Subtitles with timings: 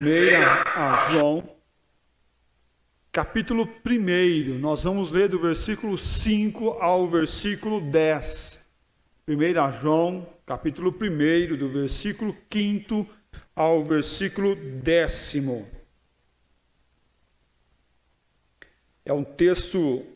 [0.00, 1.56] Primeira a João,
[3.10, 4.56] capítulo 1.
[4.56, 8.60] Nós vamos ler do versículo 5 ao versículo 10.
[9.26, 13.08] 1 João, capítulo 1, do versículo 5
[13.56, 15.34] ao versículo 10.
[19.04, 20.06] É um texto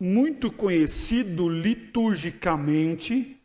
[0.00, 3.38] muito conhecido liturgicamente,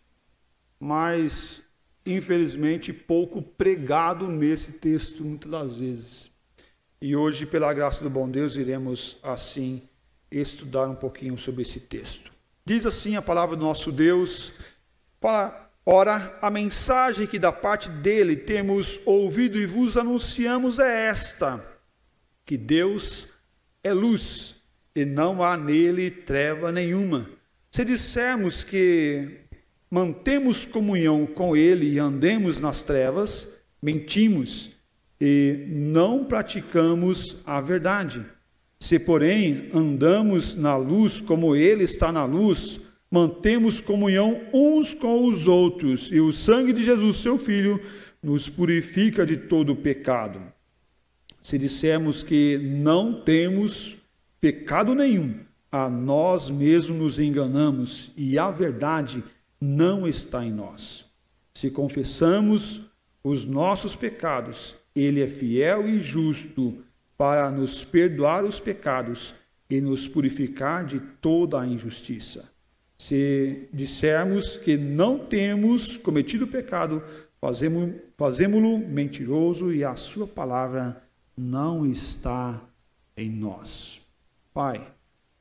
[0.80, 1.61] mas
[2.06, 6.32] infelizmente pouco pregado nesse texto muitas das vezes.
[7.02, 9.82] E hoje, pela graça do bom Deus, iremos assim
[10.32, 12.32] estudar um pouquinho sobre esse texto.
[12.64, 14.54] Diz assim a palavra do nosso Deus:
[15.84, 21.64] Ora, a mensagem que da parte dele temos ouvido e vos anunciamos é esta:
[22.46, 23.28] que Deus
[23.84, 24.56] é luz
[24.96, 27.30] e não há nele treva nenhuma.
[27.72, 29.40] Se dissermos que
[29.92, 33.46] mantemos comunhão com ele e andemos nas trevas,
[33.82, 34.72] mentimos
[35.20, 38.26] e não praticamos a verdade.
[38.80, 42.80] Se, porém, andamos na luz como ele está na luz,
[43.12, 47.80] mantemos comunhão uns com os outros, e o sangue de Jesus, seu Filho,
[48.24, 50.42] nos purifica de todo pecado.
[51.44, 53.98] Se dissermos que não temos
[54.40, 55.36] pecado nenhum,
[55.72, 59.24] a nós mesmos nos enganamos e a verdade
[59.62, 61.06] não está em nós.
[61.54, 62.82] Se confessamos
[63.24, 66.84] os nossos pecados, Ele é fiel e justo
[67.16, 69.36] para nos perdoar os pecados
[69.70, 72.50] e nos purificar de toda a injustiça.
[72.98, 77.04] Se dissermos que não temos cometido pecado,
[78.18, 81.04] fazemos-lo mentiroso e a Sua palavra
[81.38, 82.60] não está
[83.16, 84.02] em nós.
[84.54, 84.86] Pai,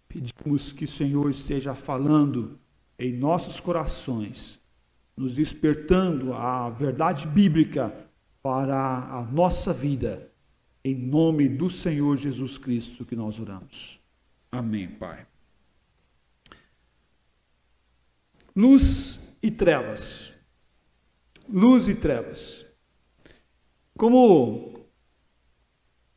[0.07, 2.60] pedimos que o Senhor esteja falando
[3.01, 4.61] em nossos corações,
[5.17, 7.95] nos despertando a verdade bíblica
[8.43, 10.31] para a nossa vida,
[10.85, 13.99] em nome do Senhor Jesus Cristo que nós oramos.
[14.53, 15.27] Amém, Pai.
[18.55, 20.35] Luz e trevas.
[21.49, 22.67] Luz e trevas.
[23.97, 24.85] Como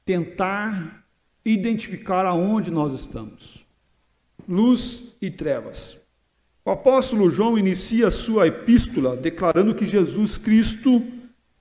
[0.04, 1.08] tentar
[1.46, 3.66] identificar aonde nós estamos.
[4.48, 6.03] Luz e trevas.
[6.66, 11.06] O apóstolo João inicia sua epístola declarando que Jesus Cristo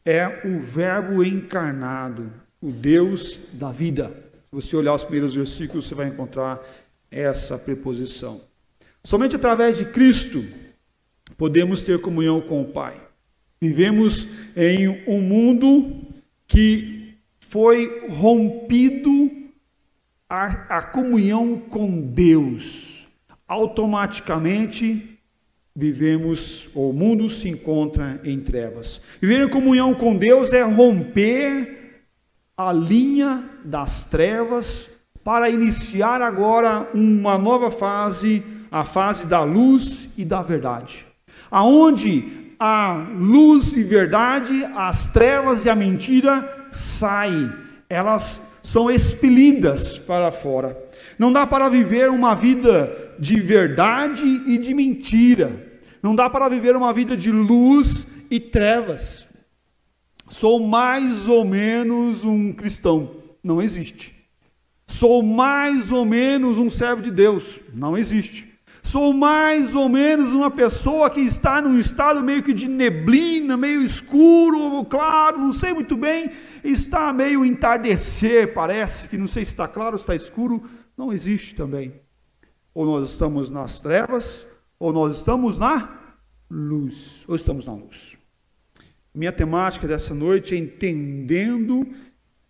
[0.05, 4.13] é o Verbo encarnado, o Deus da vida.
[4.49, 6.61] Se você olhar os primeiros versículos, você vai encontrar
[7.11, 8.41] essa preposição.
[9.03, 10.45] Somente através de Cristo
[11.37, 12.95] podemos ter comunhão com o Pai.
[13.61, 16.01] Vivemos em um mundo
[16.47, 19.31] que foi rompido
[20.29, 23.02] a, a comunhão com Deus,
[23.53, 25.19] automaticamente
[25.77, 29.01] vivemos, o mundo se encontra em trevas.
[29.21, 32.05] Viver em comunhão com Deus é romper
[32.57, 34.89] a linha das trevas
[35.23, 41.07] para iniciar agora uma nova fase, a fase da luz e da verdade.
[41.51, 47.53] Aonde a luz e verdade, as trevas e a mentira saem,
[47.89, 50.92] elas são expelidas para fora.
[51.23, 55.79] Não dá para viver uma vida de verdade e de mentira.
[56.03, 59.29] Não dá para viver uma vida de luz e trevas.
[60.29, 63.13] Sou mais ou menos um cristão.
[63.41, 64.13] Não existe.
[64.89, 67.61] Sou mais ou menos um servo de Deus.
[67.73, 68.53] Não existe.
[68.83, 73.81] Sou mais ou menos uma pessoa que está num estado meio que de neblina, meio
[73.83, 76.31] escuro ou claro, não sei muito bem,
[76.65, 81.55] está meio entardecer, parece que não sei se está claro, se está escuro, não existe
[81.55, 81.95] também.
[82.75, 84.47] Ou nós estamos nas trevas,
[84.79, 86.01] ou nós estamos na
[86.51, 88.17] luz, ou estamos na luz.
[89.15, 91.87] Minha temática dessa noite é entendendo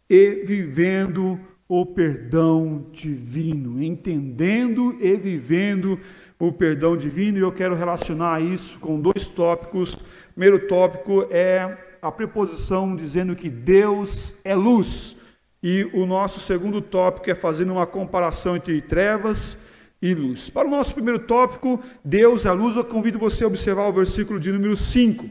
[0.09, 5.99] e vivendo o perdão divino, entendendo e vivendo
[6.39, 9.95] o perdão divino, e eu quero relacionar isso com dois tópicos.
[9.95, 9.99] O
[10.35, 15.17] primeiro tópico é a preposição dizendo que Deus é luz,
[15.63, 19.57] e o nosso segundo tópico é fazendo uma comparação entre trevas
[20.01, 20.51] e luz.
[20.51, 24.41] Para o nosso primeiro tópico, Deus é luz, eu convido você a observar o versículo
[24.41, 25.31] de número 5.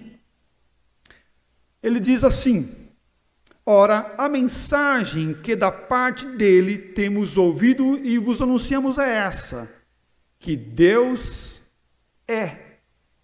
[1.83, 2.73] Ele diz assim:
[3.65, 9.69] Ora, a mensagem que da parte dele temos ouvido e vos anunciamos é essa:
[10.39, 11.61] que Deus
[12.27, 12.57] é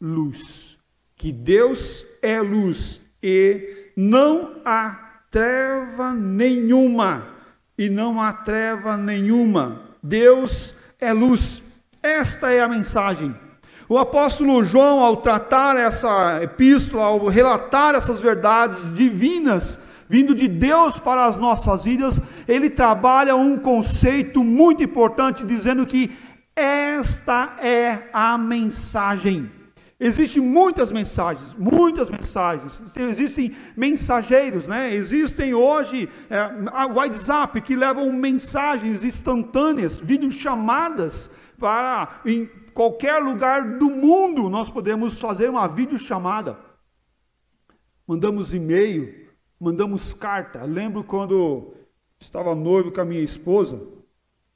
[0.01, 0.77] luz.
[1.15, 7.28] Que Deus é luz e não há treva nenhuma.
[7.78, 9.82] E não há treva nenhuma.
[10.02, 11.62] Deus é luz.
[12.02, 13.36] Esta é a mensagem.
[13.90, 19.80] O apóstolo João, ao tratar essa epístola, ao relatar essas verdades divinas,
[20.10, 26.12] vindo de Deus para as nossas vidas, ele trabalha um conceito muito importante, dizendo que
[26.56, 29.56] esta é a mensagem.
[30.00, 32.80] Existem muitas mensagens, muitas mensagens.
[32.96, 34.94] Existem mensageiros, né?
[34.94, 42.46] Existem hoje é, WhatsApp que levam mensagens instantâneas, videochamadas para em
[42.76, 46.60] qualquer lugar do mundo nós podemos fazer uma videochamada.
[48.06, 50.64] Mandamos e-mail, mandamos carta.
[50.64, 51.74] Lembro quando
[52.20, 53.82] estava noivo com a minha esposa,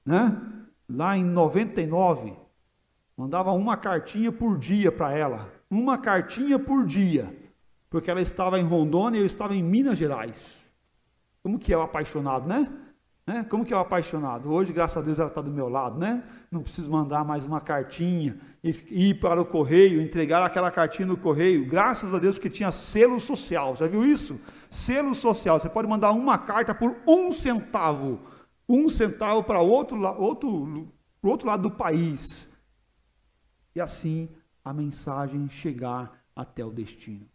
[0.06, 0.40] né?
[0.88, 2.41] Lá em 99,
[3.22, 5.48] Mandava uma cartinha por dia para ela.
[5.70, 7.32] Uma cartinha por dia.
[7.88, 10.72] Porque ela estava em Rondônia e eu estava em Minas Gerais.
[11.44, 12.68] Como que é o apaixonado, né?
[13.28, 13.44] né?
[13.48, 14.52] Como que é o apaixonado?
[14.52, 16.24] Hoje, graças a Deus, ela está do meu lado, né?
[16.50, 18.72] Não preciso mandar mais uma cartinha e
[19.10, 21.68] ir para o correio, entregar aquela cartinha no correio.
[21.68, 23.76] Graças a Deus que tinha selo social.
[23.76, 24.42] Já viu isso?
[24.68, 25.60] Selo social.
[25.60, 28.20] Você pode mandar uma carta por um centavo.
[28.68, 30.92] Um centavo para outro, outro,
[31.22, 32.50] outro lado do país
[33.76, 34.30] e assim
[34.64, 37.26] a mensagem chegar até o destino.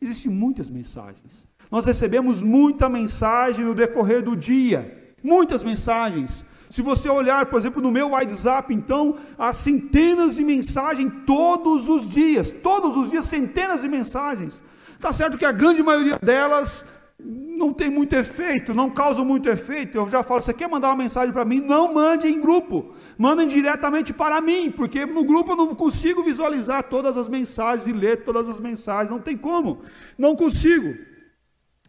[0.00, 1.46] Existem muitas mensagens.
[1.70, 6.44] Nós recebemos muita mensagem no decorrer do dia, muitas mensagens.
[6.70, 12.08] Se você olhar, por exemplo, no meu WhatsApp, então, há centenas de mensagens todos os
[12.08, 14.62] dias, todos os dias centenas de mensagens.
[15.00, 16.84] Tá certo que a grande maioria delas
[17.18, 19.96] não tem muito efeito, não causa muito efeito.
[19.96, 21.60] Eu já falo, você quer mandar uma mensagem para mim?
[21.60, 26.82] Não mande em grupo, mandem diretamente para mim, porque no grupo eu não consigo visualizar
[26.84, 29.82] todas as mensagens e ler todas as mensagens, não tem como,
[30.18, 30.94] não consigo.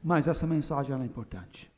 [0.03, 1.71] Mas essa mensagem é importante.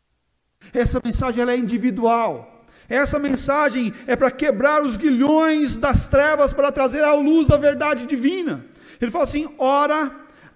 [0.73, 2.65] Essa mensagem é individual.
[2.87, 8.05] Essa mensagem é para quebrar os guilhões das trevas, para trazer à luz a verdade
[8.05, 8.65] divina.
[8.99, 10.11] Ele fala assim: ora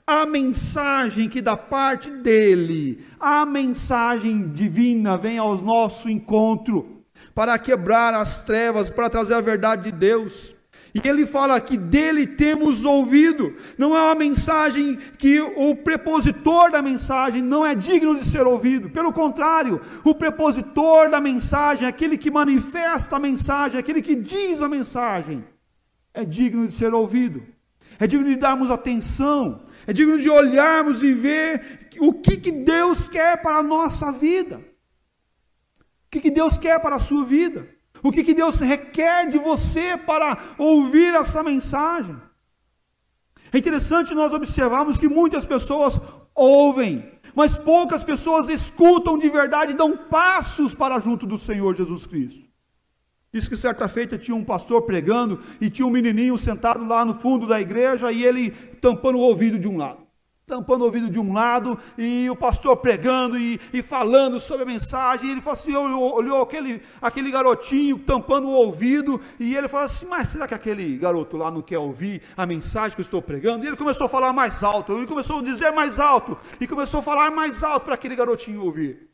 [0.06, 6.93] a mensagem que da parte dele, a mensagem divina vem ao nosso encontro
[7.34, 10.56] para quebrar as trevas, para trazer a verdade de Deus.
[10.94, 13.56] E ele fala que dele temos ouvido.
[13.80, 18.92] Não é uma mensagem que o prepositor da mensagem não é digno de ser ouvido.
[18.92, 24.70] Pelo contrário, o prepositor da mensagem, aquele que manifesta a mensagem, aquele que diz a
[24.70, 25.44] mensagem,
[26.14, 27.44] é digno de ser ouvido.
[28.00, 33.08] É digno de darmos atenção, é digno de olharmos e ver o que, que Deus
[33.08, 34.62] quer para a nossa vida.
[36.18, 37.68] O que, Deus quer para a sua vida.
[38.04, 42.16] O que, que Deus requer de você para ouvir essa mensagem.
[43.52, 46.00] É interessante nós observarmos que muitas pessoas
[46.36, 52.06] ouvem, mas poucas pessoas escutam de verdade e dão passos para junto do Senhor Jesus
[52.06, 52.48] Cristo.
[53.32, 57.16] Diz que certa feita tinha um pastor pregando e tinha um menininho sentado lá no
[57.16, 60.03] fundo da igreja e ele tampando o ouvido de um lado.
[60.54, 64.66] Tampando o ouvido de um lado e o pastor pregando e, e falando sobre a
[64.68, 65.28] mensagem.
[65.28, 70.06] E ele falou assim: olhou, aquele, aquele garotinho tampando o ouvido e ele falou assim:
[70.06, 73.66] Mas será que aquele garoto lá não quer ouvir a mensagem que eu estou pregando?
[73.66, 77.00] E ele começou a falar mais alto, ele começou a dizer mais alto e começou
[77.00, 79.10] a falar mais alto para aquele garotinho ouvir.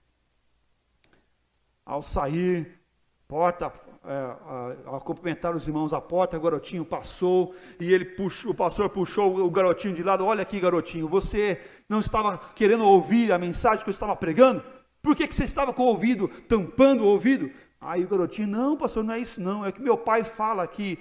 [1.85, 2.81] Ao sair,
[3.29, 3.71] porta
[4.03, 8.89] a, a, cumprimentar os irmãos à porta, o garotinho passou e ele puxou, o pastor
[8.89, 10.25] puxou o garotinho de lado.
[10.25, 14.63] Olha aqui, garotinho, você não estava querendo ouvir a mensagem que eu estava pregando?
[15.01, 17.49] Por que, que você estava com o ouvido tampando o ouvido?
[17.81, 20.99] Aí o garotinho, não, pastor, não é isso não, é que meu pai fala que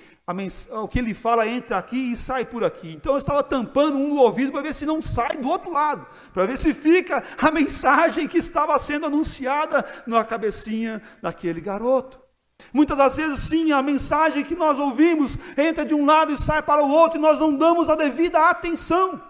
[0.71, 2.93] o que ele fala entra aqui e sai por aqui.
[2.93, 6.07] Então eu estava tampando um no ouvido para ver se não sai do outro lado,
[6.33, 12.27] para ver se fica a mensagem que estava sendo anunciada na cabecinha daquele garoto.
[12.73, 16.62] Muitas das vezes, sim, a mensagem que nós ouvimos entra de um lado e sai
[16.62, 19.21] para o outro e nós não damos a devida atenção.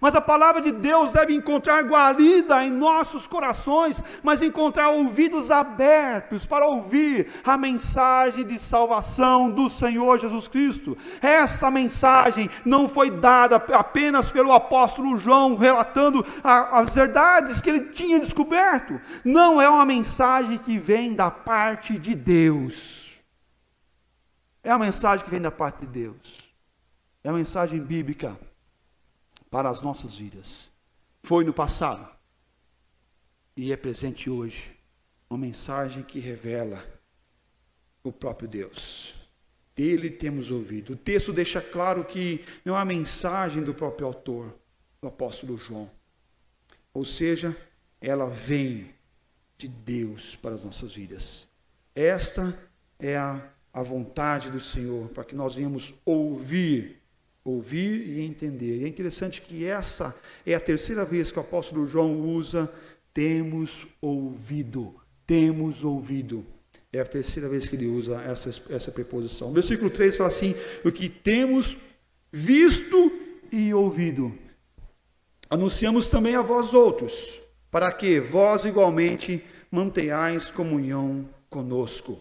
[0.00, 6.46] Mas a palavra de Deus deve encontrar guarida em nossos corações, mas encontrar ouvidos abertos
[6.46, 10.96] para ouvir a mensagem de salvação do Senhor Jesus Cristo.
[11.20, 17.86] Essa mensagem não foi dada apenas pelo apóstolo João, relatando a, as verdades que ele
[17.86, 19.00] tinha descoberto.
[19.24, 23.08] Não é uma mensagem que vem da parte de Deus.
[24.62, 26.54] É a mensagem que vem da parte de Deus.
[27.24, 28.38] É a mensagem bíblica
[29.50, 30.70] para as nossas vidas.
[31.22, 32.08] Foi no passado
[33.56, 34.72] e é presente hoje.
[35.28, 36.82] Uma mensagem que revela
[38.02, 39.14] o próprio Deus.
[39.76, 40.94] Dele temos ouvido.
[40.94, 44.54] O texto deixa claro que não é uma mensagem do próprio autor,
[45.00, 45.90] do apóstolo João.
[46.94, 47.56] Ou seja,
[48.00, 48.94] ela vem
[49.56, 51.46] de Deus para as nossas vidas.
[51.94, 52.58] Esta
[52.98, 57.02] é a, a vontade do Senhor, para que nós venhamos ouvir
[57.48, 58.78] ouvir e entender.
[58.78, 60.14] E é interessante que essa
[60.46, 62.70] é a terceira vez que o apóstolo João usa
[63.12, 64.94] temos ouvido.
[65.26, 66.44] Temos ouvido.
[66.92, 69.52] É a terceira vez que ele usa essa, essa preposição.
[69.52, 71.76] versículo 3 fala assim: o que temos
[72.32, 73.12] visto
[73.50, 74.32] e ouvido.
[75.50, 77.40] Anunciamos também a vós outros,
[77.70, 82.20] para que vós igualmente mantenhais comunhão conosco.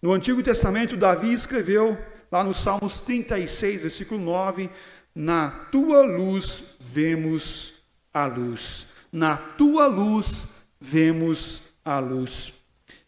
[0.00, 1.96] No Antigo Testamento, Davi escreveu,
[2.30, 4.70] lá no Salmos 36, versículo 9:
[5.14, 7.74] Na tua luz vemos
[8.12, 10.46] a luz, na tua luz
[10.80, 12.58] vemos a luz.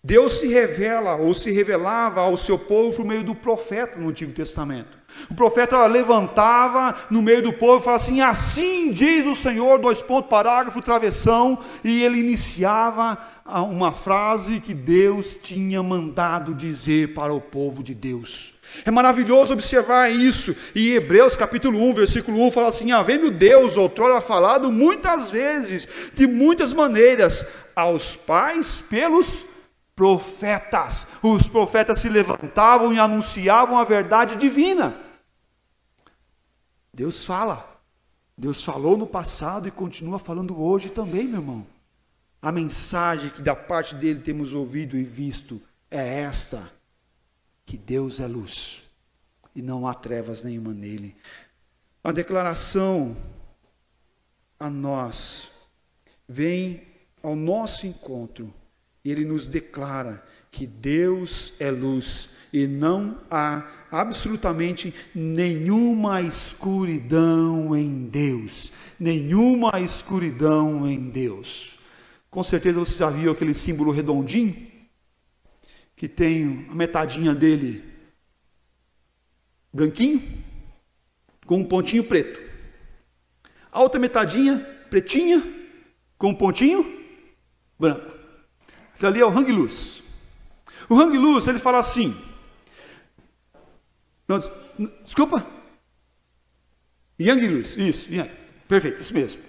[0.03, 4.33] Deus se revela ou se revelava ao seu povo por meio do profeta no Antigo
[4.33, 4.99] Testamento.
[5.31, 10.01] O profeta levantava no meio do povo e falava assim: Assim diz o Senhor, dois
[10.01, 17.41] pontos, parágrafo, travessão, e ele iniciava uma frase que Deus tinha mandado dizer para o
[17.41, 18.55] povo de Deus.
[18.85, 20.55] É maravilhoso observar isso.
[20.75, 26.27] E Hebreus capítulo 1, versículo 1 fala assim: Havendo Deus outrora falado muitas vezes, de
[26.27, 29.45] muitas maneiras, aos pais pelos
[29.95, 31.07] profetas.
[31.23, 34.95] Os profetas se levantavam e anunciavam a verdade divina.
[36.93, 37.69] Deus fala.
[38.37, 41.67] Deus falou no passado e continua falando hoje também, meu irmão.
[42.41, 45.61] A mensagem que da parte dele temos ouvido e visto
[45.91, 46.73] é esta:
[47.71, 48.83] que Deus é luz
[49.55, 51.15] e não há trevas nenhuma nele.
[52.03, 53.17] A declaração
[54.59, 55.49] a nós
[56.29, 56.83] vem
[57.23, 58.53] ao nosso encontro
[59.05, 68.73] ele nos declara que Deus é luz e não há absolutamente nenhuma escuridão em Deus.
[68.99, 71.79] Nenhuma escuridão em Deus.
[72.29, 74.70] Com certeza você já viu aquele símbolo redondinho,
[76.01, 77.85] que tem a metadinha dele
[79.71, 80.23] branquinho,
[81.45, 82.41] com um pontinho preto.
[83.71, 85.43] A outra metadinha pretinha,
[86.17, 87.05] com um pontinho
[87.79, 88.17] branco.
[88.95, 90.03] Aquilo ali é o hang luz.
[90.89, 92.17] O hang luz, ele fala assim.
[94.27, 94.39] Não,
[95.05, 95.47] desculpa?
[97.19, 98.31] Yang luz, isso, yang.
[98.67, 99.43] perfeito, isso mesmo.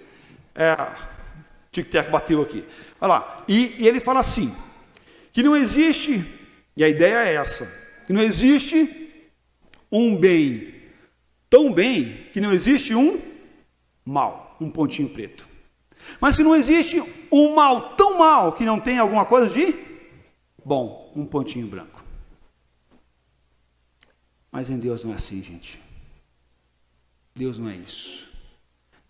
[0.54, 0.76] É,
[1.70, 2.62] Tic-tac bateu aqui.
[3.00, 3.44] Olha lá.
[3.48, 4.54] E, e ele fala assim:
[5.32, 6.41] que não existe,
[6.76, 7.66] e a ideia é essa,
[8.06, 9.10] que não existe
[9.90, 10.82] um bem
[11.52, 13.20] tão bem que não existe um
[14.02, 15.46] mal, um pontinho preto.
[16.18, 16.98] Mas se não existe
[17.30, 19.78] um mal tão mal que não tem alguma coisa de
[20.64, 22.02] bom, um pontinho branco.
[24.50, 25.78] Mas em Deus não é assim, gente.
[27.34, 28.30] Deus não é isso.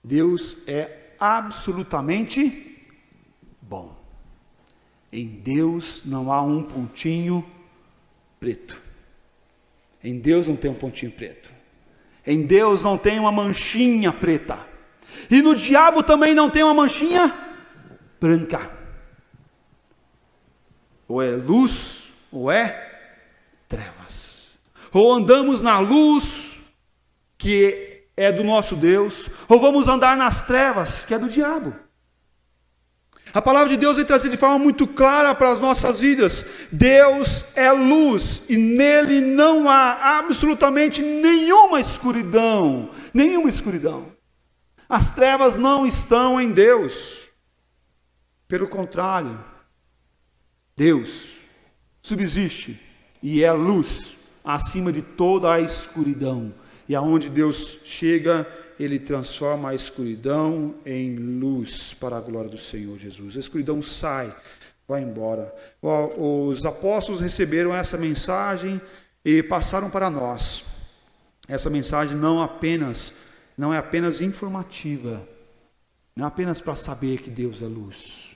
[0.02, 2.84] Deus é absolutamente
[3.60, 4.01] bom.
[5.12, 7.44] Em Deus não há um pontinho
[8.40, 8.80] preto.
[10.02, 11.50] Em Deus não tem um pontinho preto.
[12.26, 14.66] Em Deus não tem uma manchinha preta.
[15.30, 17.32] E no diabo também não tem uma manchinha
[18.20, 18.70] branca.
[21.06, 22.90] Ou é luz, ou é
[23.68, 24.54] trevas.
[24.92, 26.58] Ou andamos na luz,
[27.36, 31.74] que é do nosso Deus, ou vamos andar nas trevas, que é do diabo.
[33.34, 36.44] A palavra de Deus é trazida de forma muito clara para as nossas vidas.
[36.70, 44.12] Deus é luz e nele não há absolutamente nenhuma escuridão, nenhuma escuridão.
[44.86, 47.28] As trevas não estão em Deus.
[48.46, 49.42] Pelo contrário,
[50.76, 51.32] Deus
[52.02, 52.78] subsiste
[53.22, 56.52] e é luz acima de toda a escuridão.
[56.86, 58.46] E aonde Deus chega,
[58.78, 63.36] ele transforma a escuridão em luz para a glória do Senhor Jesus.
[63.36, 64.34] A escuridão sai,
[64.86, 65.54] vai embora.
[66.18, 68.80] Os apóstolos receberam essa mensagem
[69.24, 70.64] e passaram para nós.
[71.48, 73.12] Essa mensagem não apenas
[73.56, 75.26] não é apenas informativa,
[76.16, 78.31] não é apenas para saber que Deus é luz.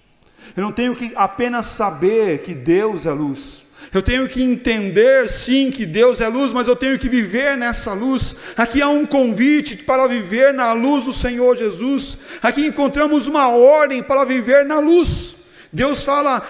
[0.56, 3.62] Eu não tenho que apenas saber que Deus é luz.
[3.92, 7.92] Eu tenho que entender sim que Deus é luz, mas eu tenho que viver nessa
[7.92, 8.34] luz.
[8.56, 12.16] Aqui há um convite para viver na luz do Senhor Jesus.
[12.42, 15.36] Aqui encontramos uma ordem para viver na luz.
[15.72, 16.42] Deus fala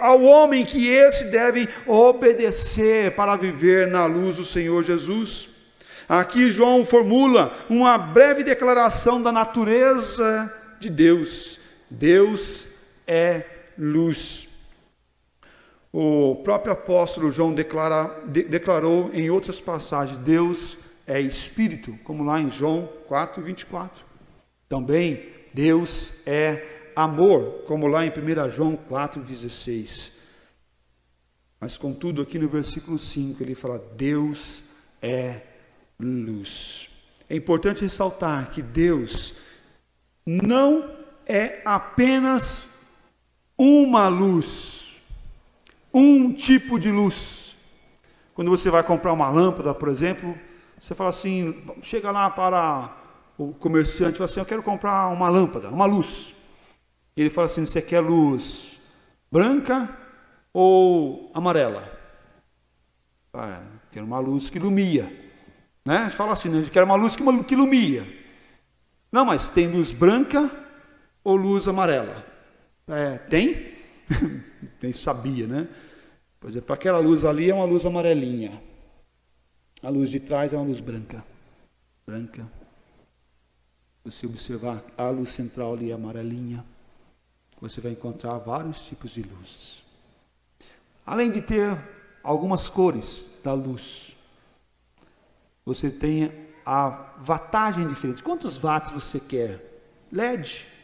[0.00, 5.48] ao homem que esse deve obedecer para viver na luz do Senhor Jesus.
[6.08, 11.58] Aqui João formula uma breve declaração da natureza de Deus.
[11.90, 12.68] Deus
[13.06, 13.44] é
[13.78, 14.48] luz.
[15.92, 22.40] O próprio apóstolo João declara, de, declarou em outras passagens: Deus é espírito, como lá
[22.40, 24.04] em João 4, 24.
[24.68, 30.12] Também Deus é amor, como lá em 1 João 4, 16.
[31.60, 34.62] Mas, contudo, aqui no versículo 5 ele fala: Deus
[35.00, 35.40] é
[35.98, 36.88] luz.
[37.28, 39.34] É importante ressaltar que Deus
[40.24, 40.94] não
[41.26, 42.66] é apenas
[43.58, 44.96] uma luz,
[45.92, 47.56] um tipo de luz.
[48.34, 50.36] Quando você vai comprar uma lâmpada, por exemplo,
[50.78, 52.94] você fala assim, chega lá para
[53.38, 56.34] o comerciante fala assim, eu quero comprar uma lâmpada, uma luz.
[57.16, 58.78] Ele fala assim, você quer luz
[59.30, 59.88] branca
[60.52, 61.92] ou amarela?
[63.32, 65.04] Ah, quero uma luz que ilumia.
[65.84, 65.98] Né?
[65.98, 68.06] A gente fala assim, a gente quer uma luz que, que ilumia.
[69.10, 70.50] Não, mas tem luz branca
[71.22, 72.35] ou luz amarela?
[72.88, 73.74] É, tem?
[74.80, 75.68] Nem sabia, né?
[76.38, 78.62] Por exemplo, aquela luz ali é uma luz amarelinha.
[79.82, 81.24] A luz de trás é uma luz branca.
[82.06, 82.48] Branca.
[84.04, 86.64] Você observar a luz central ali é amarelinha.
[87.60, 89.82] Você vai encontrar vários tipos de luzes.
[91.04, 91.76] Além de ter
[92.22, 94.16] algumas cores da luz,
[95.64, 96.32] você tem
[96.64, 98.22] a watagem diferente.
[98.22, 99.80] Quantos watts você quer?
[100.12, 100.75] LED?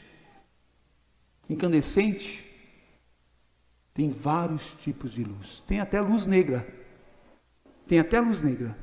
[1.52, 2.44] Incandescente?
[3.94, 5.62] Tem vários tipos de luz.
[5.66, 6.66] Tem até luz negra.
[7.86, 8.76] Tem até luz negra.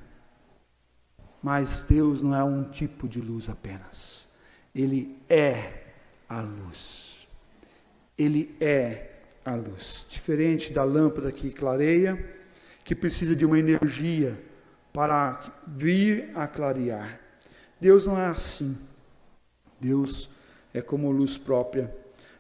[1.42, 4.28] Mas Deus não é um tipo de luz apenas.
[4.74, 5.84] Ele é
[6.28, 7.28] a luz.
[8.18, 9.10] Ele é
[9.44, 10.06] a luz.
[10.10, 12.38] Diferente da lâmpada que clareia,
[12.84, 14.40] que precisa de uma energia
[14.94, 17.20] para vir a clarear.
[17.80, 18.78] Deus não é assim.
[19.80, 20.30] Deus
[20.74, 21.94] é como luz própria.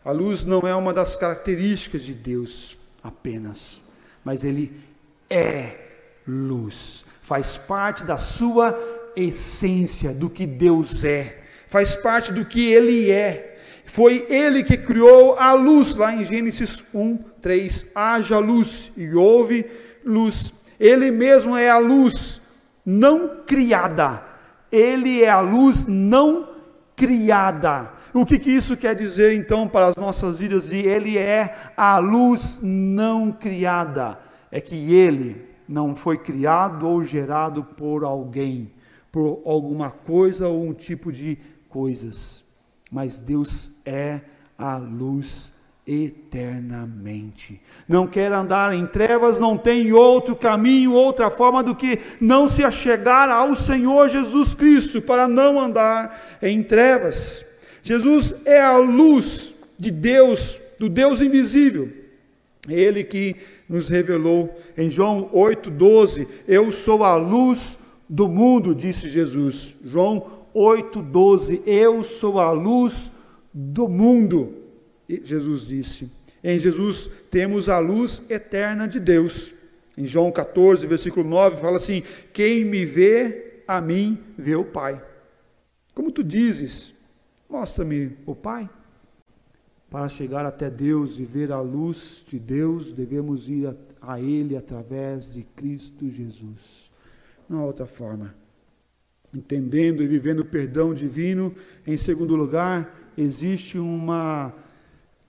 [0.09, 3.79] A luz não é uma das características de Deus apenas,
[4.25, 4.75] mas Ele
[5.29, 5.75] é
[6.27, 7.05] luz.
[7.21, 8.75] Faz parte da sua
[9.15, 11.43] essência, do que Deus é.
[11.67, 13.59] Faz parte do que Ele é.
[13.85, 17.85] Foi Ele que criou a luz, lá em Gênesis 1, 3.
[17.93, 19.63] Haja luz e houve
[20.03, 20.51] luz.
[20.79, 22.41] Ele mesmo é a luz
[22.83, 24.23] não criada.
[24.71, 26.49] Ele é a luz não
[26.95, 27.98] criada.
[28.13, 30.71] O que, que isso quer dizer então para as nossas vidas?
[30.71, 34.19] Ele é a luz não criada.
[34.51, 38.71] É que ele não foi criado ou gerado por alguém,
[39.11, 41.37] por alguma coisa ou um tipo de
[41.69, 42.43] coisas.
[42.91, 44.21] Mas Deus é
[44.57, 45.53] a luz
[45.85, 47.61] eternamente.
[47.87, 52.63] Não quer andar em trevas, não tem outro caminho, outra forma do que não se
[52.63, 57.48] achegar ao Senhor Jesus Cristo para não andar em trevas.
[57.81, 61.89] Jesus é a luz de Deus, do Deus invisível.
[62.67, 63.35] Ele que
[63.67, 67.77] nos revelou em João 8:12, eu sou a luz
[68.09, 69.75] do mundo, disse Jesus.
[69.85, 73.11] João 8:12, eu sou a luz
[73.53, 74.55] do mundo.
[75.07, 76.09] Jesus disse.
[76.43, 79.53] Em Jesus temos a luz eterna de Deus.
[79.97, 85.03] Em João 14, versículo 9, fala assim: Quem me vê, a mim vê o Pai.
[85.93, 86.93] Como tu dizes,
[87.49, 88.69] mostra-me o Pai.
[89.89, 94.55] Para chegar até Deus e ver a luz de Deus, devemos ir a, a Ele
[94.55, 96.91] através de Cristo Jesus.
[97.49, 98.35] Não há outra forma.
[99.33, 101.55] Entendendo e vivendo o perdão divino,
[101.87, 104.53] em segundo lugar, existe uma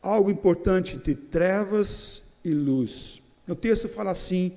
[0.03, 3.23] algo importante entre trevas e luz.
[3.49, 4.53] O texto fala assim: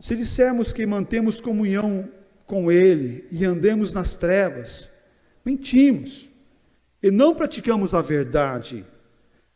[0.00, 2.08] se dissermos que mantemos comunhão
[2.46, 4.88] com Ele e andemos nas trevas,
[5.44, 6.28] mentimos
[7.02, 8.84] e não praticamos a verdade.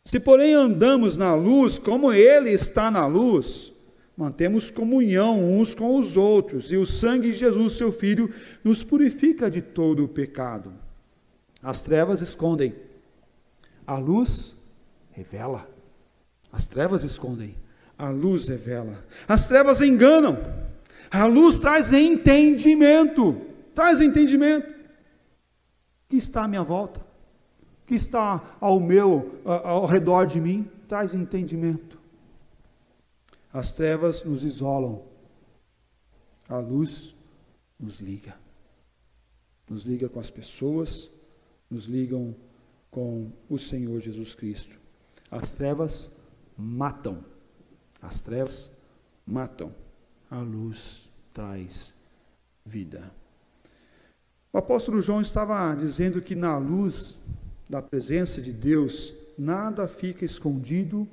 [0.05, 3.71] Se, porém, andamos na luz, como Ele está na luz,
[4.17, 9.49] mantemos comunhão uns com os outros, e o sangue de Jesus, seu Filho, nos purifica
[9.49, 10.73] de todo o pecado.
[11.61, 12.75] As trevas escondem,
[13.87, 14.55] a luz
[15.11, 15.69] revela.
[16.51, 17.55] As trevas escondem,
[17.97, 19.03] a luz revela.
[19.27, 20.37] As trevas enganam,
[21.09, 23.39] a luz traz entendimento.
[23.73, 24.67] Traz entendimento.
[24.67, 24.73] O
[26.09, 27.12] que está à minha volta?
[27.85, 30.69] Que está ao meu, ao redor de mim?
[30.87, 31.99] Traz entendimento.
[33.51, 35.03] As trevas nos isolam,
[36.49, 37.15] a luz
[37.79, 38.35] nos liga.
[39.69, 41.09] Nos liga com as pessoas,
[41.69, 42.35] nos ligam
[42.89, 44.79] com o Senhor Jesus Cristo.
[45.29, 46.11] As trevas
[46.57, 47.23] matam.
[48.01, 48.75] As trevas
[49.25, 49.73] matam.
[50.29, 51.93] A luz traz
[52.65, 53.11] vida.
[54.51, 57.15] O apóstolo João estava dizendo que na luz
[57.69, 61.07] da presença de Deus, nada fica escondido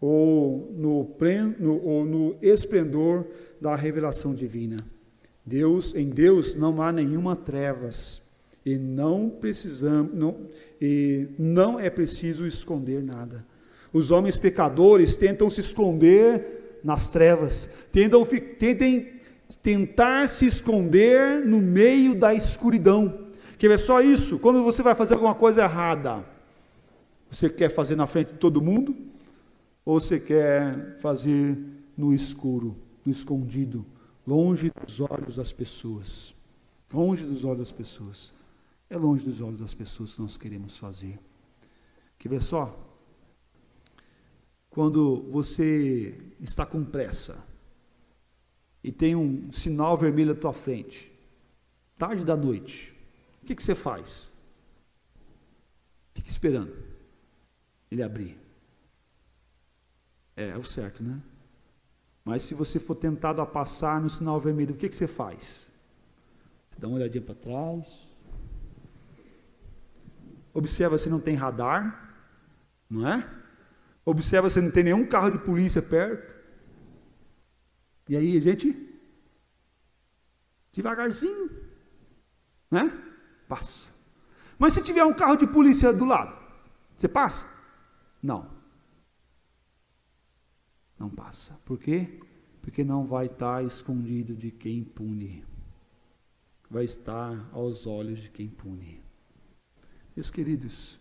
[0.00, 1.16] ou no,
[1.58, 3.26] no, ou no esplendor
[3.60, 4.76] da revelação divina.
[5.44, 8.22] Deus, em Deus não há nenhuma trevas
[8.64, 10.36] e não precisamos, não,
[10.80, 13.44] e não é preciso esconder nada.
[13.92, 18.24] Os homens pecadores tentam se esconder nas trevas, tentam,
[18.58, 19.18] tentem
[19.62, 23.27] tentar se esconder no meio da escuridão.
[23.58, 24.38] Quer ver só isso?
[24.38, 26.24] Quando você vai fazer alguma coisa errada,
[27.28, 28.96] você quer fazer na frente de todo mundo?
[29.84, 31.58] Ou você quer fazer
[31.96, 33.84] no escuro, no escondido,
[34.24, 36.36] longe dos olhos das pessoas?
[36.92, 38.32] Longe dos olhos das pessoas.
[38.88, 41.18] É longe dos olhos das pessoas que nós queremos fazer.
[42.16, 42.78] Quer ver só?
[44.70, 47.44] Quando você está com pressa
[48.84, 51.10] e tem um sinal vermelho à tua frente,
[51.96, 52.96] tarde da noite,
[53.48, 54.30] que, que você faz?
[56.14, 56.76] Fica esperando
[57.90, 58.38] ele abrir.
[60.36, 61.18] É, é o certo, né?
[62.22, 65.70] Mas se você for tentado a passar no sinal vermelho, o que, que você faz?
[66.70, 68.14] Você dá uma olhadinha para trás.
[70.52, 72.14] Observa se não tem radar,
[72.90, 73.26] não é?
[74.04, 76.36] Observa se não tem nenhum carro de polícia perto.
[78.10, 79.00] E aí gente,
[80.70, 81.50] devagarzinho,
[82.70, 83.07] né?
[83.48, 83.90] Passa.
[84.58, 86.36] Mas se tiver um carro de polícia do lado,
[86.96, 87.46] você passa?
[88.22, 88.50] Não.
[90.98, 91.58] Não passa.
[91.64, 92.20] Por quê?
[92.60, 95.44] Porque não vai estar escondido de quem pune.
[96.70, 99.00] Vai estar aos olhos de quem pune.
[100.14, 101.00] Meus queridos,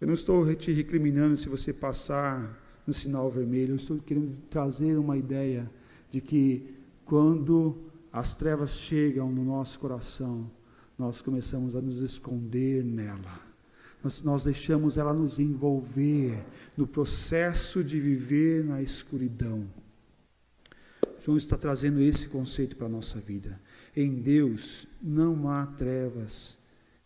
[0.00, 4.96] eu não estou te recriminando se você passar no sinal vermelho, eu estou querendo trazer
[4.96, 5.70] uma ideia
[6.10, 10.50] de que quando as trevas chegam no nosso coração,
[10.98, 13.40] nós começamos a nos esconder nela.
[14.02, 16.44] Nós, nós, deixamos ela nos envolver
[16.76, 19.66] no processo de viver na escuridão.
[21.24, 23.60] João está trazendo esse conceito para a nossa vida.
[23.96, 26.58] Em Deus não há trevas.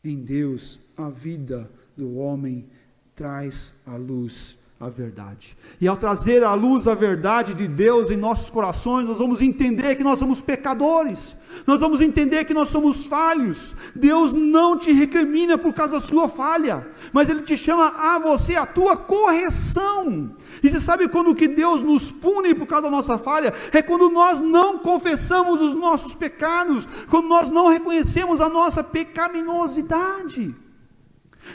[0.02, 2.68] Em Deus a vida do homem
[3.14, 5.56] traz a luz a verdade.
[5.80, 9.94] E ao trazer à luz a verdade de Deus em nossos corações, nós vamos entender
[9.94, 13.76] que nós somos pecadores, nós vamos entender que nós somos falhos.
[13.94, 18.56] Deus não te recrimina por causa da sua falha, mas Ele te chama a você,
[18.56, 20.34] a tua correção.
[20.60, 23.54] E você sabe quando que Deus nos pune por causa da nossa falha?
[23.72, 30.52] É quando nós não confessamos os nossos pecados, quando nós não reconhecemos a nossa pecaminosidade.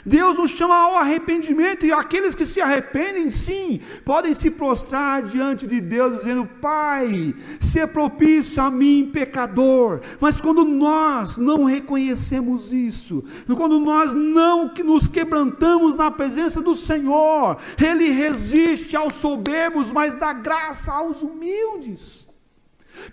[0.04, 5.66] Deus nos chama ao arrependimento e aqueles que se arrependem, sim, podem se prostrar diante
[5.66, 10.00] de Deus, dizendo: Pai, se propício a mim, pecador.
[10.20, 13.24] Mas quando nós não reconhecemos isso,
[13.56, 20.32] quando nós não nos quebrantamos na presença do Senhor, Ele resiste aos soberbos, mas dá
[20.32, 22.26] graça aos humildes.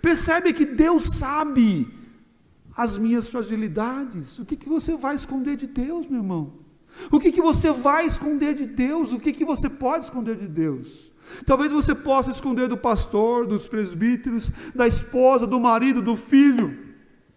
[0.00, 1.92] Percebe que Deus sabe
[2.76, 4.38] as minhas fragilidades.
[4.38, 6.65] O que, que você vai esconder de Deus, meu irmão?
[7.10, 9.12] O que, que você vai esconder de Deus?
[9.12, 11.12] O que, que você pode esconder de Deus?
[11.44, 16.78] Talvez você possa esconder do pastor, dos presbíteros, da esposa, do marido, do filho,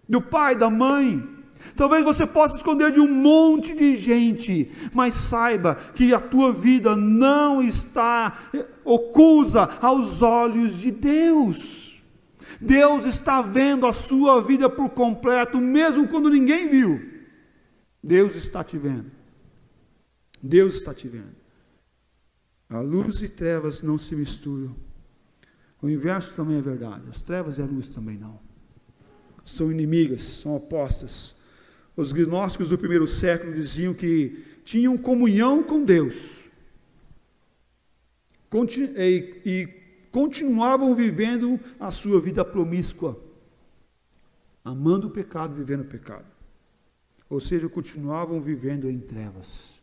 [0.08, 1.28] do pai, da mãe.
[1.76, 6.95] Talvez você possa esconder de um monte de gente, mas saiba que a tua vida
[6.95, 8.38] não está
[8.86, 12.02] oculta aos olhos de Deus.
[12.62, 17.02] Deus está vendo a sua vida por completo, mesmo quando ninguém viu.
[18.04, 19.18] Deus está te vendo.
[20.41, 21.36] Deus está te vendo.
[22.69, 24.75] A luz e trevas não se misturam.
[25.82, 27.10] O inverso também é verdade.
[27.10, 28.39] As trevas e a luz também não.
[29.43, 31.36] São inimigas, são opostas.
[31.95, 36.39] Os gnósticos do primeiro século diziam que tinham comunhão com Deus
[38.97, 39.67] e, e
[40.12, 43.19] continuavam vivendo a sua vida promíscua,
[44.63, 46.25] amando o pecado, vivendo o pecado.
[47.30, 49.79] Ou seja, continuavam vivendo em trevas.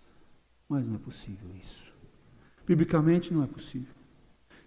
[0.69, 1.93] Mas não é possível isso.
[2.67, 3.95] Biblicamente não é possível.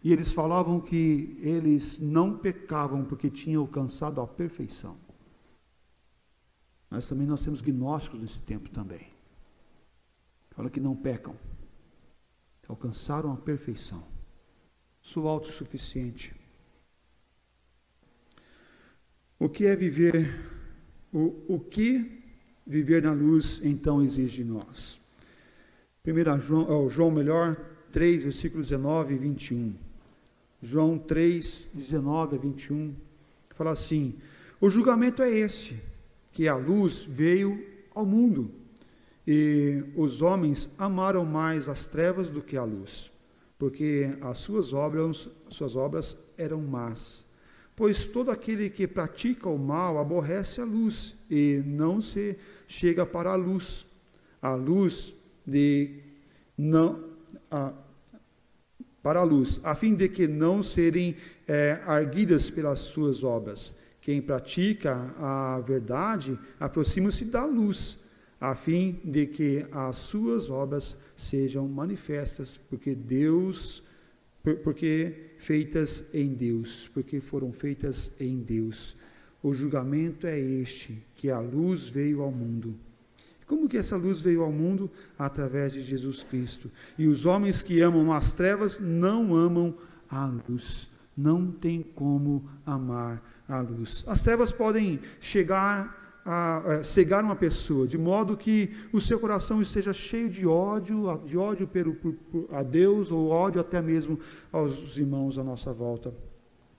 [0.01, 4.97] E eles falavam que eles não pecavam porque tinham alcançado a perfeição.
[6.89, 9.07] Mas também nós temos gnósticos nesse tempo também.
[10.51, 11.35] Fala que não pecam.
[12.67, 14.03] Alcançaram a perfeição.
[15.01, 16.35] Sou autossuficiente.
[19.39, 20.29] O que é viver?
[21.11, 22.23] O, o que
[22.65, 25.01] viver na luz então exige de nós?
[26.05, 27.57] 1 João, João melhor,
[27.91, 29.75] 3, versículos 19 e 21.
[30.61, 32.95] João 3, 19 a 21.
[33.49, 34.15] Fala assim:
[34.61, 35.77] O julgamento é esse,
[36.31, 37.61] que a luz veio
[37.93, 38.49] ao mundo,
[39.27, 43.11] e os homens amaram mais as trevas do que a luz,
[43.57, 47.25] porque as suas obras, suas obras eram más.
[47.75, 53.31] Pois todo aquele que pratica o mal aborrece a luz e não se chega para
[53.31, 53.85] a luz.
[54.41, 55.13] A luz
[55.49, 56.01] de
[56.57, 57.03] não
[57.49, 57.73] a,
[59.01, 61.15] para a luz, a fim de que não serem
[61.47, 63.73] é, arguidas pelas suas obras.
[64.01, 67.97] Quem pratica a verdade aproxima-se da luz,
[68.39, 73.83] a fim de que as suas obras sejam manifestas, porque Deus
[74.63, 78.95] porque feitas em Deus, porque foram feitas em Deus.
[79.43, 82.75] O julgamento é este, que a luz veio ao mundo.
[83.49, 84.91] Como que essa luz veio ao mundo?
[85.17, 86.69] Através de Jesus Cristo.
[86.99, 89.75] E os homens que amam as trevas não amam
[90.07, 90.87] a luz.
[91.17, 94.03] Não tem como amar a luz.
[94.05, 99.63] As trevas podem chegar a, a cegar uma pessoa, de modo que o seu coração
[99.63, 101.97] esteja cheio de ódio, de ódio pelo,
[102.51, 104.19] a Deus ou ódio até mesmo
[104.51, 106.13] aos irmãos à nossa volta.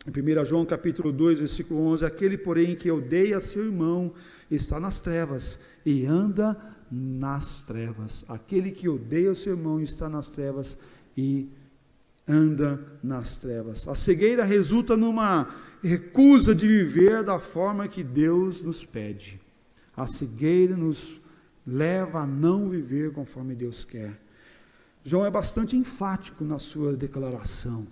[0.07, 4.15] Em 1 João capítulo 2, versículo 11, aquele porém que odeia seu irmão
[4.51, 6.57] está nas trevas e anda
[6.91, 8.25] nas trevas.
[8.27, 10.79] Aquele que odeia o seu irmão está nas trevas
[11.15, 11.51] e
[12.27, 13.87] anda nas trevas.
[13.87, 15.47] A cegueira resulta numa
[15.83, 19.39] recusa de viver da forma que Deus nos pede.
[19.95, 21.21] A cegueira nos
[21.67, 24.19] leva a não viver conforme Deus quer.
[25.05, 27.87] João é bastante enfático na sua declaração.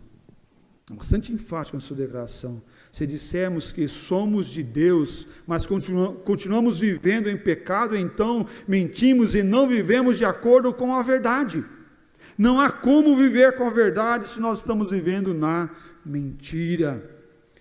[0.90, 2.62] Bastante enfático na sua declaração.
[2.90, 9.68] Se dissermos que somos de Deus, mas continuamos vivendo em pecado, então mentimos e não
[9.68, 11.62] vivemos de acordo com a verdade.
[12.38, 15.68] Não há como viver com a verdade se nós estamos vivendo na
[16.04, 17.17] mentira.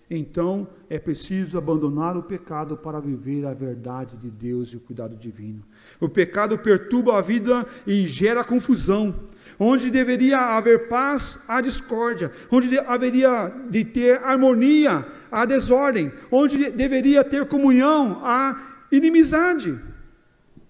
[0.10, 5.18] Então é preciso abandonar o pecado para viver a verdade de Deus e o cuidado
[5.18, 5.62] divino.
[6.00, 9.14] O pecado perturba a vida e gera confusão.
[9.60, 12.32] Onde deveria haver paz, há discórdia.
[12.50, 16.12] Onde haveria de ter harmonia, há desordem.
[16.32, 19.78] Onde deveria ter comunhão, há inimizade.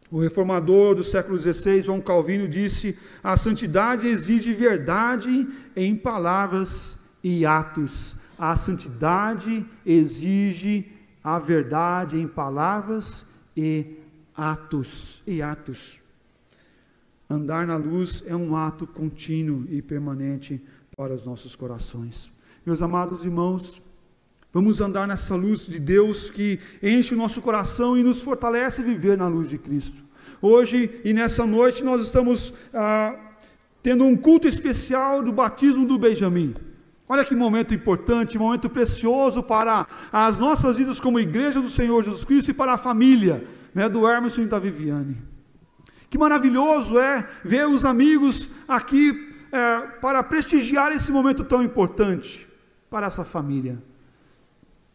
[0.10, 7.45] O reformador do século XVI, João Calvino, disse: a santidade exige verdade em palavras e
[7.45, 8.15] atos.
[8.38, 10.91] A santidade exige
[11.23, 13.97] a verdade em palavras e
[14.36, 15.21] atos.
[15.26, 16.00] E atos.
[17.30, 20.63] Andar na luz é um ato contínuo e permanente
[20.95, 22.32] para os nossos corações.
[22.65, 23.82] Meus amados irmãos,
[24.54, 28.84] Vamos andar nessa luz de Deus que enche o nosso coração e nos fortalece a
[28.84, 30.02] viver na luz de Cristo.
[30.41, 33.15] Hoje e nessa noite nós estamos ah,
[33.84, 36.56] tendo um culto especial do batismo do Benjamim.
[37.10, 42.26] Olha que momento importante, momento precioso para as nossas vidas como igreja do Senhor Jesus
[42.26, 45.17] Cristo e para a família né, do Hermes e da Viviane.
[46.10, 52.48] Que maravilhoso é ver os amigos aqui é, para prestigiar esse momento tão importante
[52.89, 53.82] para essa família.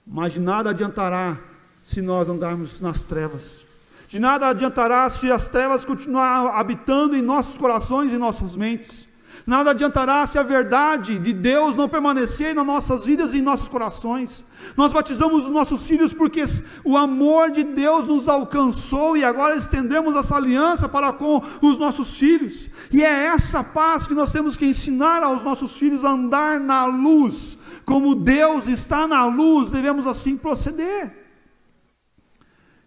[0.06, 1.38] Mas de nada adiantará
[1.82, 3.62] se nós andarmos nas trevas.
[4.08, 9.08] De nada adiantará se as trevas continuar habitando em nossos corações e nossas mentes.
[9.46, 13.68] Nada adiantará se a verdade de Deus não permanecer nas nossas vidas e em nossos
[13.68, 14.44] corações.
[14.76, 16.44] Nós batizamos os nossos filhos porque
[16.84, 22.16] o amor de Deus nos alcançou e agora estendemos essa aliança para com os nossos
[22.16, 22.70] filhos.
[22.92, 26.84] E é essa paz que nós temos que ensinar aos nossos filhos a andar na
[26.84, 31.20] luz, como Deus está na luz, devemos assim proceder.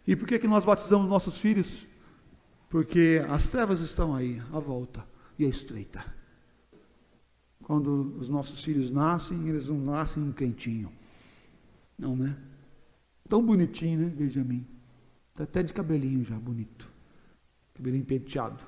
[0.08, 1.86] E por que, que nós batizamos nossos filhos?
[2.70, 5.06] Porque as trevas estão aí, à volta,
[5.38, 6.04] e é estreita.
[7.66, 10.90] Quando os nossos filhos nascem, eles não nascem um quentinho.
[12.00, 12.38] Não, né?
[13.28, 14.66] Tão bonitinho, né, Benjamin?
[15.32, 16.90] Está até de cabelinho já, bonito.
[17.74, 18.64] Cabelinho penteado.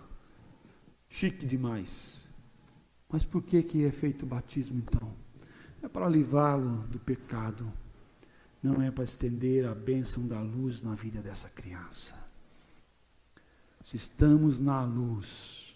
[1.07, 2.27] Chique demais.
[3.07, 5.27] Mas por que, que é feito o batismo então?
[5.81, 7.71] é para livrá-lo do pecado,
[8.61, 12.15] não é para estender a bênção da luz na vida dessa criança.
[13.83, 15.66] Se estamos na luz,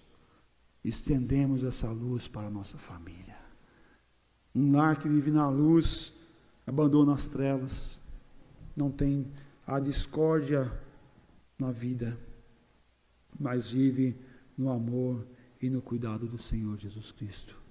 [0.83, 3.37] estendemos essa luz para a nossa família.
[4.53, 6.13] Um lar que vive na luz,
[6.65, 7.99] abandona as trevas,
[8.75, 9.31] não tem
[9.65, 10.71] a discórdia
[11.57, 12.17] na vida,
[13.39, 14.17] mas vive
[14.57, 15.25] no amor
[15.61, 17.61] e no cuidado do Senhor Jesus Cristo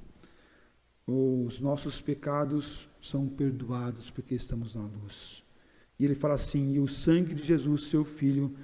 [1.11, 5.43] os nossos pecados são perdoados porque estamos na luz.
[5.99, 8.55] E ele fala assim: e o sangue de Jesus, seu Filho,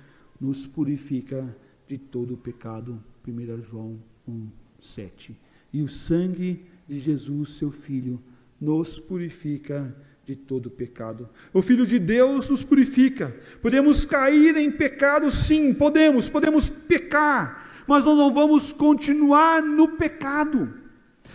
[0.41, 1.57] nos purifica
[1.87, 3.03] de todo o pecado.
[3.27, 5.39] 1 João 1, 7.
[5.73, 8.23] E o sangue de Jesus, seu Filho,
[8.61, 11.29] nos purifica de todo pecado.
[11.53, 13.35] O Filho de Deus nos purifica.
[13.63, 20.87] Podemos cair em pecado, sim, podemos, podemos pecar, mas nós não vamos continuar no pecado.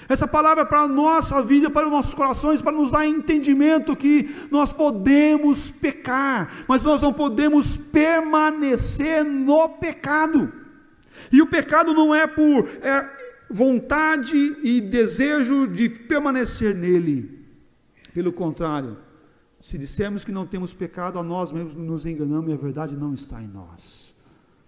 [0.09, 3.95] Essa palavra é para a nossa vida, para os nossos corações, para nos dar entendimento
[3.95, 10.60] que nós podemos pecar, mas nós não podemos permanecer no pecado.
[11.31, 13.09] E o pecado não é por é,
[13.49, 17.45] vontade e desejo de permanecer nele.
[18.13, 18.97] Pelo contrário,
[19.61, 23.13] se dissermos que não temos pecado, a nós mesmos nos enganamos e a verdade não
[23.13, 24.11] está em nós.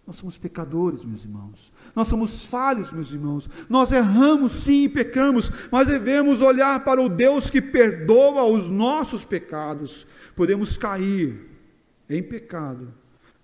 [0.05, 1.71] Nós somos pecadores, meus irmãos.
[1.95, 3.49] Nós somos falhos, meus irmãos.
[3.69, 9.23] Nós erramos sim e pecamos, mas devemos olhar para o Deus que perdoa os nossos
[9.23, 10.05] pecados.
[10.35, 11.49] Podemos cair
[12.09, 12.93] em pecado,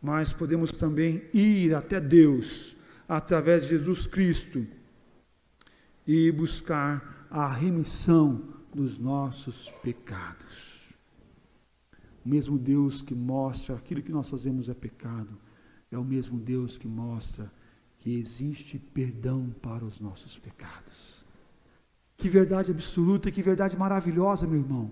[0.02, 2.76] mas podemos também ir até Deus
[3.10, 4.66] através de Jesus Cristo
[6.08, 8.42] e buscar a remissão
[8.74, 10.88] dos nossos pecados.
[12.24, 15.36] O mesmo Deus que mostra aquilo que nós fazemos é pecado
[15.92, 17.52] é o mesmo Deus que mostra
[17.98, 21.26] que existe perdão para os nossos pecados.
[22.16, 24.92] Que verdade absoluta, que verdade maravilhosa, meu irmão.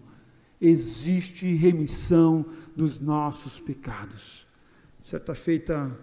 [0.59, 4.47] Existe remissão dos nossos pecados.
[5.05, 5.97] Certa feita,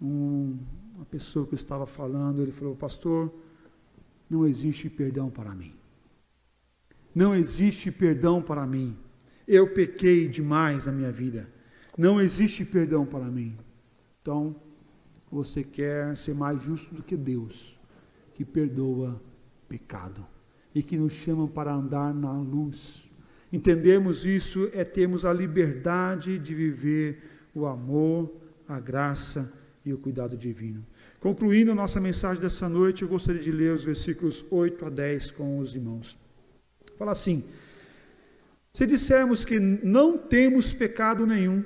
[0.00, 0.58] um,
[1.00, 3.32] uma pessoa que eu estava falando, ele falou, pastor,
[4.28, 5.74] não existe perdão para mim.
[7.14, 8.94] Não existe perdão para mim.
[9.48, 11.48] Eu pequei demais na minha vida.
[11.96, 13.56] Não existe perdão para mim.
[14.20, 14.54] Então,
[15.32, 17.80] você quer ser mais justo do que Deus,
[18.34, 19.18] que perdoa
[19.66, 20.26] pecado
[20.74, 23.08] e que nos chama para andar na luz.
[23.50, 27.22] Entendemos isso é termos a liberdade de viver
[27.54, 28.30] o amor,
[28.68, 29.50] a graça
[29.82, 30.84] e o cuidado divino.
[31.20, 35.58] Concluindo nossa mensagem dessa noite, eu gostaria de ler os versículos 8 a 10 com
[35.58, 36.18] os irmãos.
[36.96, 37.44] Fala assim:
[38.72, 41.62] Se dissermos que não temos pecado nenhum,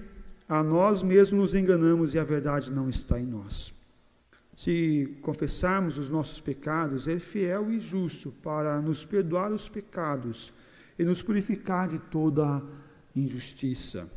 [0.48, 3.72] a nós mesmos nos enganamos e a verdade não está em nós.
[4.56, 10.52] Se confessarmos os nossos pecados, é fiel e justo para nos perdoar os pecados
[10.98, 12.60] e nos purificar de toda
[13.14, 14.10] injustiça.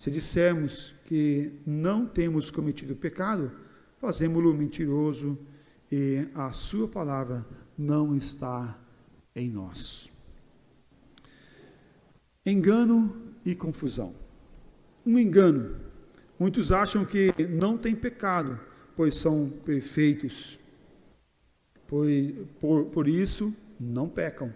[0.00, 3.52] Se dissermos que não temos cometido pecado,
[4.00, 5.38] fazemos-lo mentiroso
[5.90, 8.78] e a sua palavra não está
[9.34, 10.10] em nós.
[12.44, 14.14] Engano e confusão
[15.08, 15.74] um engano.
[16.38, 18.60] Muitos acham que não têm pecado,
[18.94, 20.58] pois são perfeitos.
[21.86, 22.06] Por,
[22.60, 24.52] por, por isso, não pecam.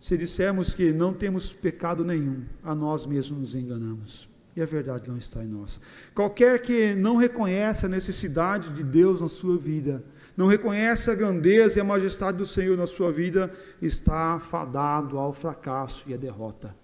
[0.00, 4.28] Se dissermos que não temos pecado nenhum, a nós mesmos nos enganamos.
[4.56, 5.78] E a verdade não está em nós.
[6.14, 10.02] Qualquer que não reconhece a necessidade de Deus na sua vida,
[10.34, 15.34] não reconhece a grandeza e a majestade do Senhor na sua vida, está fadado ao
[15.34, 16.74] fracasso e à derrota.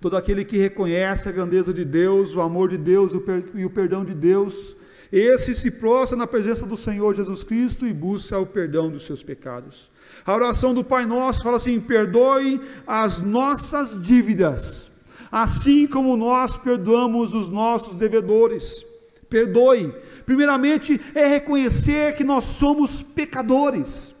[0.00, 3.12] Todo aquele que reconhece a grandeza de Deus, o amor de Deus
[3.54, 4.74] e o perdão de Deus,
[5.10, 9.22] esse se prostra na presença do Senhor Jesus Cristo e busca o perdão dos seus
[9.22, 9.90] pecados.
[10.24, 14.90] A oração do Pai Nosso fala assim: perdoe as nossas dívidas,
[15.30, 18.84] assim como nós perdoamos os nossos devedores.
[19.28, 19.94] Perdoe.
[20.24, 24.14] Primeiramente, é reconhecer que nós somos pecadores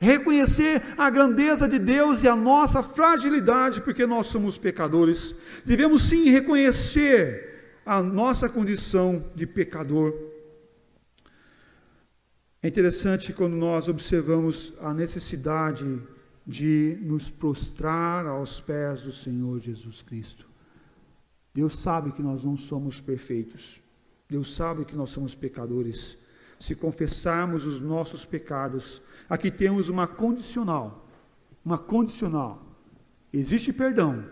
[0.00, 5.34] reconhecer a grandeza de Deus e a nossa fragilidade, porque nós somos pecadores.
[5.64, 10.14] Devemos sim reconhecer a nossa condição de pecador.
[12.62, 16.00] É interessante quando nós observamos a necessidade
[16.48, 20.48] de nos prostrar aos pés do Senhor Jesus Cristo.
[21.52, 23.82] Deus sabe que nós não somos perfeitos.
[24.26, 26.16] Deus sabe que nós somos pecadores
[26.58, 29.02] se confessarmos os nossos pecados.
[29.28, 31.06] Aqui temos uma condicional.
[31.62, 32.64] Uma condicional.
[33.30, 34.24] Existe perdão,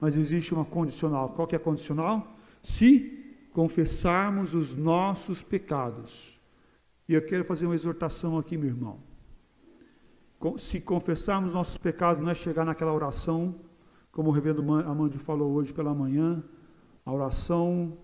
[0.00, 1.30] mas existe uma condicional.
[1.30, 2.36] Qual que é a condicional?
[2.62, 6.40] Se confessarmos os nossos pecados.
[7.08, 9.13] E eu quero fazer uma exortação aqui, meu irmão.
[10.58, 13.54] Se confessarmos nossos pecados, não é chegar naquela oração,
[14.12, 16.42] como o reverendo Amando falou hoje pela manhã,
[17.04, 17.96] a oração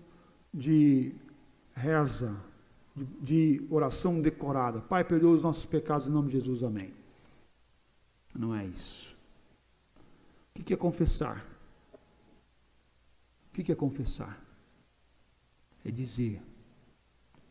[0.53, 1.15] de
[1.73, 2.35] reza,
[2.95, 4.81] de oração decorada.
[4.81, 6.93] Pai, perdoa os nossos pecados em nome de Jesus, amém.
[8.33, 9.15] Não é isso.
[10.57, 11.45] O que é confessar?
[13.47, 14.41] O que é confessar?
[15.83, 16.41] É dizer: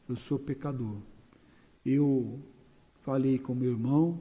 [0.09, 0.97] Eu sou pecador.
[1.85, 2.41] Eu
[3.01, 4.21] falei com meu irmão,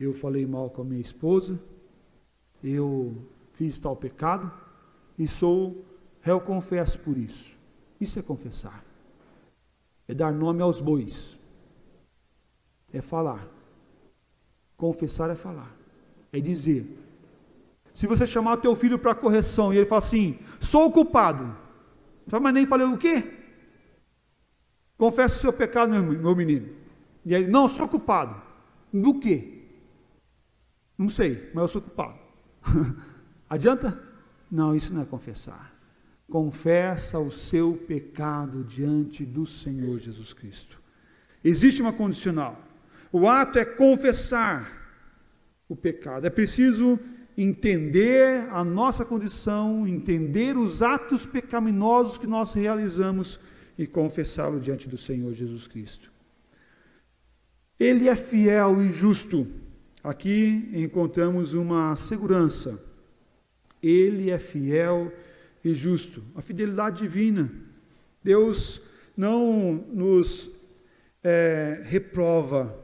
[0.00, 1.60] eu falei mal com a minha esposa,
[2.64, 3.14] eu
[3.52, 4.50] fiz tal pecado
[5.16, 5.84] e sou
[6.20, 7.56] réu confesso por isso.
[8.00, 8.90] Isso é confessar
[10.10, 11.38] é dar nome aos bois,
[12.92, 13.46] é falar.
[14.76, 15.72] Confessar é falar,
[16.32, 16.98] é dizer.
[17.94, 21.56] Se você chamar o teu filho para correção e ele fala assim, sou culpado,
[22.28, 23.22] mas nem falei o quê?
[24.98, 26.74] Confessa o seu pecado, meu menino.
[27.24, 28.34] E ele, não, sou culpado.
[28.92, 29.59] Do quê?
[31.00, 32.18] Não sei, mas eu sou culpado.
[33.48, 34.00] Adianta?
[34.50, 35.80] Não, isso não é confessar
[36.30, 40.80] confessa o seu pecado diante do Senhor Jesus Cristo.
[41.42, 42.62] Existe uma condicional.
[43.12, 44.70] O ato é confessar
[45.68, 46.26] o pecado.
[46.26, 46.98] É preciso
[47.36, 53.40] entender a nossa condição, entender os atos pecaminosos que nós realizamos
[53.76, 56.12] e confessá-lo diante do Senhor Jesus Cristo.
[57.78, 59.46] Ele é fiel e justo.
[60.02, 62.82] Aqui encontramos uma segurança.
[63.82, 65.12] Ele é fiel
[65.64, 66.22] e justo.
[66.34, 67.52] A fidelidade divina.
[68.22, 68.80] Deus
[69.16, 70.50] não nos
[71.22, 72.78] é, reprova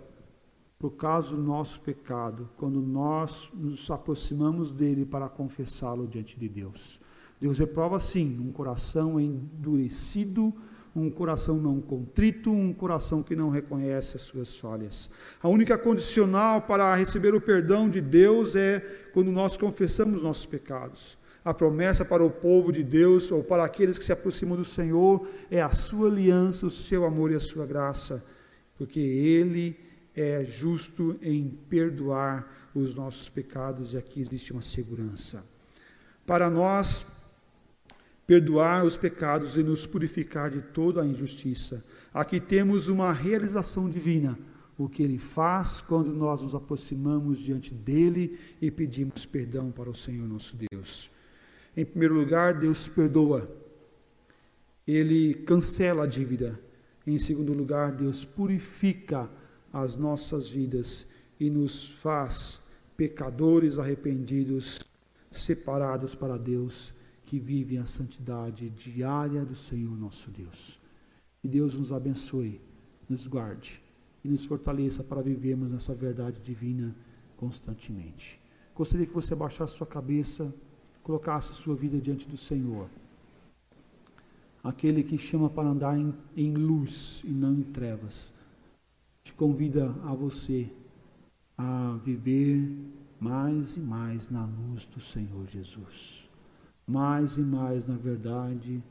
[0.78, 7.00] por causa do nosso pecado, quando nós nos aproximamos dele para confessá-lo diante de Deus.
[7.40, 10.54] Deus reprova sim um coração endurecido,
[10.96, 15.10] um coração não contrito, um coração que não reconhece as suas falhas.
[15.42, 18.80] A única condicional para receber o perdão de Deus é
[19.12, 21.18] quando nós confessamos nossos pecados.
[21.44, 25.28] A promessa para o povo de Deus ou para aqueles que se aproximam do Senhor
[25.50, 28.24] é a sua aliança, o seu amor e a sua graça,
[28.78, 29.78] porque Ele
[30.14, 35.44] é justo em perdoar os nossos pecados e aqui existe uma segurança.
[36.26, 37.06] Para nós,
[38.26, 41.84] perdoar os pecados e nos purificar de toda a injustiça.
[42.12, 44.38] Aqui temos uma realização divina,
[44.76, 49.94] o que ele faz quando nós nos aproximamos diante dele e pedimos perdão para o
[49.94, 51.08] Senhor nosso Deus.
[51.76, 53.48] Em primeiro lugar, Deus perdoa.
[54.86, 56.58] Ele cancela a dívida.
[57.06, 59.30] Em segundo lugar, Deus purifica
[59.72, 61.06] as nossas vidas
[61.38, 62.60] e nos faz
[62.96, 64.80] pecadores arrependidos,
[65.30, 66.94] separados para Deus,
[67.26, 70.78] que vivem a santidade diária do Senhor nosso Deus.
[71.42, 72.60] Que Deus nos abençoe,
[73.08, 73.82] nos guarde
[74.24, 76.94] e nos fortaleça para vivermos nessa verdade divina
[77.36, 78.40] constantemente.
[78.74, 80.54] Gostaria que você abaixasse sua cabeça,
[81.02, 82.88] colocasse sua vida diante do Senhor.
[84.62, 88.32] Aquele que chama para andar em, em luz e não em trevas
[89.24, 90.70] te convida a você
[91.58, 92.70] a viver
[93.18, 96.25] mais e mais na luz do Senhor Jesus.
[96.86, 98.82] Mais e mais na verdade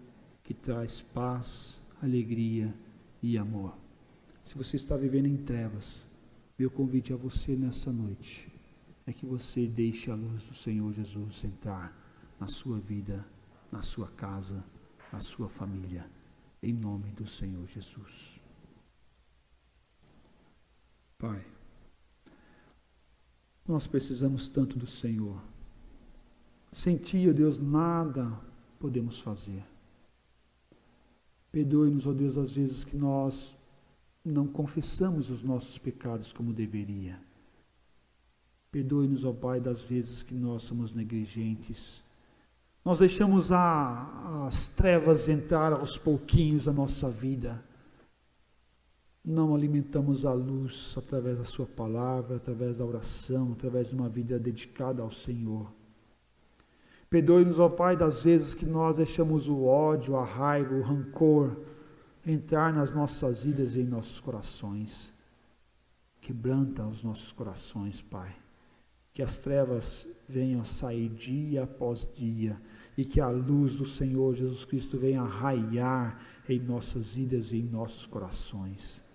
[0.43, 2.73] que traz paz, alegria
[3.21, 3.75] e amor.
[4.43, 6.05] Se você está vivendo em trevas,
[6.57, 8.47] meu convite a você nessa noite
[9.07, 11.95] é que você deixe a luz do Senhor Jesus entrar
[12.39, 13.25] na sua vida,
[13.71, 14.63] na sua casa,
[15.11, 16.09] na sua família,
[16.61, 18.39] em nome do Senhor Jesus.
[21.17, 21.45] Pai,
[23.67, 25.41] nós precisamos tanto do Senhor.
[26.75, 28.37] Sem Ti, ó Deus, nada
[28.77, 29.63] podemos fazer.
[31.49, 33.55] Perdoe-nos, ó Deus, às vezes que nós
[34.25, 37.17] não confessamos os nossos pecados como deveria.
[38.69, 42.01] Perdoe-nos, ó Pai, das vezes que nós somos negligentes.
[42.83, 47.63] Nós deixamos a, as trevas entrar aos pouquinhos na nossa vida
[49.23, 54.37] não alimentamos a luz através da Sua palavra, através da oração, através de uma vida
[54.37, 55.71] dedicada ao Senhor.
[57.09, 61.55] Perdoe-nos, ó Pai, das vezes que nós deixamos o ódio, a raiva, o rancor
[62.25, 65.13] entrar nas nossas vidas e em nossos corações.
[66.19, 68.35] Quebranta os nossos corações, Pai.
[69.13, 72.59] Que as trevas venham sair dia após dia
[72.97, 77.63] e que a luz do Senhor Jesus Cristo venha raiar em nossas vidas e em
[77.63, 79.05] nossos corações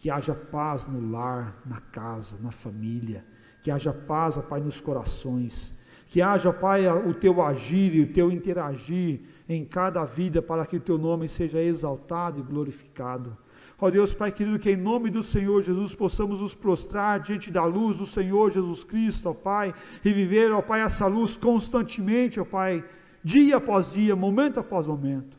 [0.00, 3.22] que haja paz no lar, na casa, na família,
[3.62, 5.74] que haja paz, ó Pai, nos corações,
[6.10, 10.76] que haja, Pai, o teu agir e o teu interagir em cada vida para que
[10.76, 13.38] o teu nome seja exaltado e glorificado.
[13.80, 17.64] Ó Deus, Pai querido, que em nome do Senhor Jesus possamos nos prostrar diante da
[17.64, 19.72] luz do Senhor Jesus Cristo, ó Pai,
[20.04, 22.84] e viver, ó Pai, essa luz constantemente, ó Pai,
[23.22, 25.38] dia após dia, momento após momento.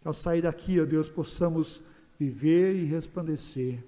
[0.00, 1.82] Que ao sair daqui, ó Deus, possamos
[2.16, 3.82] viver e resplandecer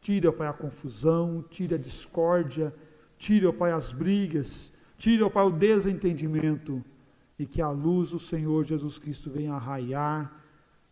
[0.00, 2.74] Tire, ó Pai, a confusão, tire a discórdia,
[3.16, 6.84] tire, ó Pai, as brigas, tire, ó Pai, o desentendimento
[7.38, 10.44] e que a luz do Senhor Jesus Cristo venha a raiar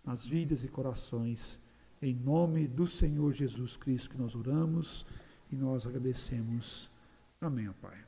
[0.05, 1.61] nas vidas e corações.
[2.01, 5.05] Em nome do Senhor Jesus Cristo que nós oramos
[5.51, 6.89] e nós agradecemos.
[7.41, 8.06] Amém, ó Pai.